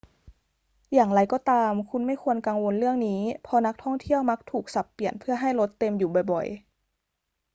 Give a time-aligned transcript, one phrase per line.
[0.93, 6.61] อย่างไรก็ตาม คุณไม่ควรกังวลเรื่องนี้ เพราะนักท่องเที่ยวมักถูกสับเปลี่ยนเพื่อให้รถเต็มอยู่บ่อย ๆ